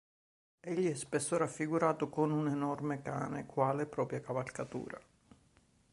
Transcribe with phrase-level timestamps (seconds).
[0.61, 4.99] Egli è spesso raffigurato con un enorme cane quale propria cavalcatura.